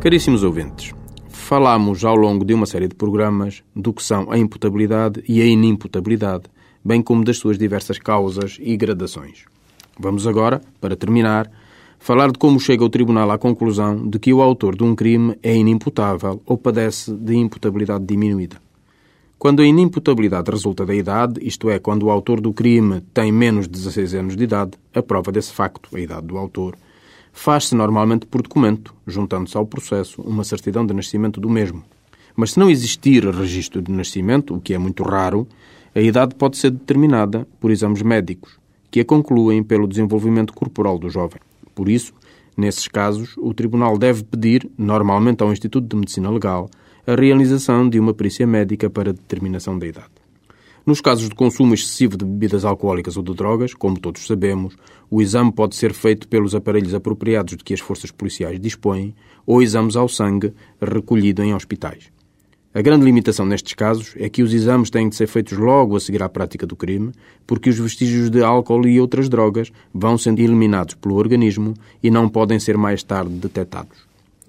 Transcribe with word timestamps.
Caríssimos 0.00 0.42
ouvintes, 0.42 0.94
falámos 1.28 2.06
ao 2.06 2.16
longo 2.16 2.42
de 2.42 2.54
uma 2.54 2.64
série 2.64 2.88
de 2.88 2.94
programas 2.94 3.62
do 3.76 3.92
que 3.92 4.02
são 4.02 4.32
a 4.32 4.38
imputabilidade 4.38 5.22
e 5.28 5.42
a 5.42 5.44
inimputabilidade, 5.44 6.44
bem 6.82 7.02
como 7.02 7.22
das 7.22 7.36
suas 7.36 7.58
diversas 7.58 7.98
causas 7.98 8.56
e 8.58 8.78
gradações. 8.78 9.44
Vamos 9.98 10.26
agora, 10.26 10.62
para 10.80 10.96
terminar, 10.96 11.50
falar 11.98 12.32
de 12.32 12.38
como 12.38 12.58
chega 12.58 12.82
o 12.82 12.88
Tribunal 12.88 13.30
à 13.30 13.36
conclusão 13.36 14.08
de 14.08 14.18
que 14.18 14.32
o 14.32 14.40
autor 14.40 14.74
de 14.74 14.84
um 14.84 14.94
crime 14.94 15.36
é 15.42 15.54
inimputável 15.54 16.40
ou 16.46 16.56
padece 16.56 17.12
de 17.12 17.36
imputabilidade 17.36 18.06
diminuída. 18.06 18.56
Quando 19.38 19.60
a 19.60 19.66
inimputabilidade 19.66 20.50
resulta 20.50 20.86
da 20.86 20.94
idade, 20.94 21.46
isto 21.46 21.68
é, 21.68 21.78
quando 21.78 22.04
o 22.04 22.10
autor 22.10 22.40
do 22.40 22.54
crime 22.54 23.02
tem 23.12 23.30
menos 23.30 23.66
de 23.66 23.72
16 23.72 24.14
anos 24.14 24.34
de 24.34 24.44
idade, 24.44 24.72
a 24.94 25.02
prova 25.02 25.30
desse 25.30 25.52
facto, 25.52 25.94
a 25.94 26.00
idade 26.00 26.26
do 26.26 26.38
autor, 26.38 26.74
faz-se 27.32 27.74
normalmente 27.74 28.26
por 28.26 28.42
documento, 28.42 28.94
juntando-se 29.06 29.56
ao 29.56 29.66
processo 29.66 30.20
uma 30.22 30.44
certidão 30.44 30.84
de 30.86 30.94
nascimento 30.94 31.40
do 31.40 31.48
mesmo. 31.48 31.82
Mas 32.36 32.52
se 32.52 32.58
não 32.58 32.70
existir 32.70 33.24
registro 33.24 33.82
de 33.82 33.90
nascimento, 33.92 34.54
o 34.54 34.60
que 34.60 34.74
é 34.74 34.78
muito 34.78 35.02
raro, 35.02 35.46
a 35.94 36.00
idade 36.00 36.34
pode 36.34 36.56
ser 36.56 36.70
determinada 36.70 37.46
por 37.58 37.70
exames 37.70 38.02
médicos, 38.02 38.58
que 38.90 39.00
a 39.00 39.04
concluem 39.04 39.62
pelo 39.62 39.88
desenvolvimento 39.88 40.52
corporal 40.52 40.98
do 40.98 41.08
jovem. 41.08 41.40
Por 41.74 41.88
isso, 41.88 42.12
nesses 42.56 42.86
casos, 42.88 43.36
o 43.38 43.52
Tribunal 43.52 43.98
deve 43.98 44.22
pedir, 44.24 44.70
normalmente 44.78 45.42
ao 45.42 45.52
Instituto 45.52 45.86
de 45.88 45.96
Medicina 45.96 46.30
Legal, 46.30 46.70
a 47.06 47.14
realização 47.14 47.88
de 47.88 47.98
uma 47.98 48.14
perícia 48.14 48.46
médica 48.46 48.88
para 48.88 49.12
determinação 49.12 49.78
da 49.78 49.86
idade. 49.86 50.10
Nos 50.86 51.00
casos 51.00 51.28
de 51.28 51.34
consumo 51.34 51.74
excessivo 51.74 52.16
de 52.16 52.24
bebidas 52.24 52.64
alcoólicas 52.64 53.16
ou 53.16 53.22
de 53.22 53.34
drogas, 53.34 53.74
como 53.74 54.00
todos 54.00 54.26
sabemos, 54.26 54.76
o 55.10 55.20
exame 55.20 55.52
pode 55.52 55.76
ser 55.76 55.92
feito 55.92 56.26
pelos 56.26 56.54
aparelhos 56.54 56.94
apropriados 56.94 57.56
de 57.56 57.62
que 57.62 57.74
as 57.74 57.80
forças 57.80 58.10
policiais 58.10 58.58
dispõem 58.58 59.14
ou 59.46 59.62
exames 59.62 59.94
ao 59.94 60.08
sangue 60.08 60.54
recolhido 60.80 61.42
em 61.42 61.54
hospitais. 61.54 62.10
A 62.72 62.80
grande 62.80 63.04
limitação 63.04 63.44
nestes 63.44 63.74
casos 63.74 64.14
é 64.16 64.28
que 64.28 64.42
os 64.42 64.54
exames 64.54 64.90
têm 64.90 65.08
de 65.08 65.16
ser 65.16 65.26
feitos 65.26 65.58
logo 65.58 65.96
a 65.96 66.00
seguir 66.00 66.22
à 66.22 66.28
prática 66.28 66.66
do 66.66 66.76
crime, 66.76 67.10
porque 67.44 67.68
os 67.68 67.78
vestígios 67.78 68.30
de 68.30 68.42
álcool 68.42 68.86
e 68.86 69.00
outras 69.00 69.28
drogas 69.28 69.72
vão 69.92 70.16
sendo 70.16 70.40
eliminados 70.40 70.94
pelo 70.94 71.16
organismo 71.16 71.74
e 72.00 72.10
não 72.10 72.28
podem 72.28 72.60
ser 72.60 72.78
mais 72.78 73.02
tarde 73.02 73.34
detectados. 73.34 73.98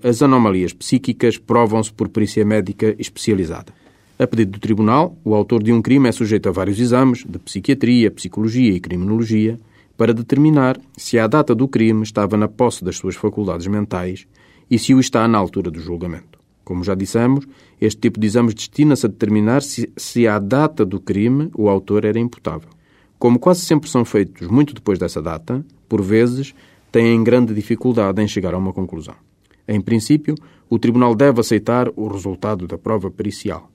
As 0.03 0.21
anomalias 0.21 0.71
psíquicas 0.71 1.37
provam-se 1.37 1.91
por 1.91 2.09
perícia 2.09 2.45
médica 2.45 2.95
especializada. 2.99 3.80
A 4.21 4.27
pedido 4.27 4.51
do 4.51 4.59
Tribunal, 4.59 5.17
o 5.25 5.33
autor 5.33 5.63
de 5.63 5.73
um 5.73 5.81
crime 5.81 6.07
é 6.07 6.11
sujeito 6.11 6.47
a 6.47 6.51
vários 6.51 6.79
exames 6.79 7.25
de 7.27 7.39
psiquiatria, 7.39 8.11
psicologia 8.11 8.71
e 8.71 8.79
criminologia 8.79 9.59
para 9.97 10.13
determinar 10.13 10.79
se 10.95 11.17
à 11.17 11.25
data 11.25 11.55
do 11.55 11.67
crime 11.67 12.03
estava 12.03 12.37
na 12.37 12.47
posse 12.47 12.85
das 12.85 12.97
suas 12.97 13.15
faculdades 13.15 13.65
mentais 13.65 14.27
e 14.69 14.77
se 14.77 14.93
o 14.93 14.99
está 14.99 15.27
na 15.27 15.39
altura 15.39 15.71
do 15.71 15.79
julgamento. 15.79 16.37
Como 16.63 16.83
já 16.83 16.93
dissemos, 16.93 17.47
este 17.81 17.99
tipo 17.99 18.19
de 18.19 18.27
exames 18.27 18.53
destina-se 18.53 19.07
a 19.07 19.09
determinar 19.09 19.63
se, 19.63 19.91
se 19.97 20.27
à 20.27 20.37
data 20.37 20.85
do 20.85 20.99
crime 20.99 21.49
o 21.55 21.67
autor 21.67 22.05
era 22.05 22.19
imputável. 22.19 22.69
Como 23.17 23.39
quase 23.39 23.61
sempre 23.61 23.89
são 23.89 24.05
feitos 24.05 24.47
muito 24.47 24.75
depois 24.75 24.99
dessa 24.99 25.19
data, 25.19 25.65
por 25.89 25.99
vezes 25.99 26.53
têm 26.91 27.23
grande 27.23 27.55
dificuldade 27.55 28.21
em 28.21 28.27
chegar 28.27 28.53
a 28.53 28.59
uma 28.59 28.71
conclusão. 28.71 29.15
Em 29.67 29.81
princípio, 29.81 30.35
o 30.69 30.77
Tribunal 30.77 31.15
deve 31.15 31.39
aceitar 31.39 31.89
o 31.95 32.07
resultado 32.07 32.67
da 32.67 32.77
prova 32.77 33.09
pericial. 33.09 33.71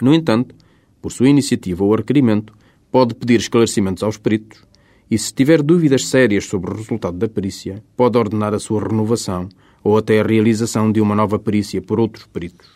No 0.00 0.14
entanto, 0.14 0.54
por 1.00 1.12
sua 1.12 1.28
iniciativa 1.28 1.84
ou 1.84 1.94
requerimento, 1.94 2.52
pode 2.90 3.14
pedir 3.14 3.40
esclarecimentos 3.40 4.02
aos 4.02 4.16
peritos 4.16 4.64
e, 5.10 5.18
se 5.18 5.32
tiver 5.32 5.62
dúvidas 5.62 6.06
sérias 6.06 6.46
sobre 6.46 6.70
o 6.70 6.74
resultado 6.74 7.16
da 7.16 7.28
perícia, 7.28 7.82
pode 7.96 8.18
ordenar 8.18 8.54
a 8.54 8.58
sua 8.58 8.82
renovação 8.82 9.48
ou 9.82 9.96
até 9.96 10.20
a 10.20 10.24
realização 10.24 10.90
de 10.90 11.00
uma 11.00 11.14
nova 11.14 11.38
perícia 11.38 11.80
por 11.80 12.00
outros 12.00 12.26
peritos. 12.26 12.68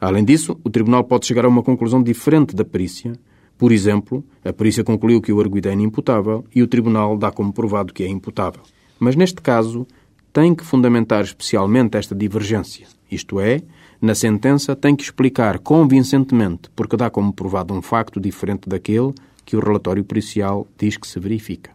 Além 0.00 0.24
disso, 0.24 0.58
o 0.64 0.70
Tribunal 0.70 1.04
pode 1.04 1.26
chegar 1.26 1.44
a 1.44 1.48
uma 1.48 1.62
conclusão 1.62 2.02
diferente 2.02 2.54
da 2.54 2.64
perícia. 2.64 3.12
Por 3.58 3.72
exemplo, 3.72 4.24
a 4.44 4.52
perícia 4.52 4.84
concluiu 4.84 5.20
que 5.20 5.32
o 5.32 5.40
arguido 5.40 5.68
é 5.68 5.72
inimputável 5.72 6.44
e 6.54 6.62
o 6.62 6.66
Tribunal 6.66 7.16
dá 7.16 7.30
como 7.30 7.52
provado 7.52 7.92
que 7.92 8.02
é 8.02 8.08
imputável. 8.08 8.62
Mas 8.98 9.16
neste 9.16 9.40
caso, 9.40 9.86
tem 10.32 10.54
que 10.54 10.64
fundamentar 10.64 11.22
especialmente 11.22 11.96
esta 11.96 12.14
divergência, 12.14 12.86
isto 13.10 13.38
é, 13.38 13.62
na 14.02 14.16
sentença 14.16 14.74
tem 14.74 14.96
que 14.96 15.04
explicar 15.04 15.60
convincentemente 15.60 16.68
porque 16.74 16.96
dá 16.96 17.08
como 17.08 17.32
provado 17.32 17.72
um 17.72 17.80
facto 17.80 18.20
diferente 18.20 18.68
daquele 18.68 19.14
que 19.44 19.56
o 19.56 19.60
relatório 19.60 20.02
pericial 20.02 20.66
diz 20.76 20.96
que 20.96 21.06
se 21.06 21.20
verifica. 21.20 21.70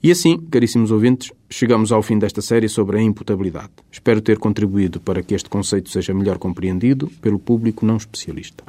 E 0.00 0.12
assim, 0.12 0.38
caríssimos 0.38 0.92
ouvintes, 0.92 1.32
chegamos 1.50 1.90
ao 1.90 2.02
fim 2.02 2.18
desta 2.18 2.40
série 2.40 2.68
sobre 2.68 2.98
a 2.98 3.02
imputabilidade. 3.02 3.70
Espero 3.90 4.20
ter 4.22 4.38
contribuído 4.38 5.00
para 5.00 5.22
que 5.22 5.34
este 5.34 5.50
conceito 5.50 5.90
seja 5.90 6.14
melhor 6.14 6.38
compreendido 6.38 7.08
pelo 7.20 7.38
público 7.38 7.84
não 7.84 7.96
especialista. 7.96 8.64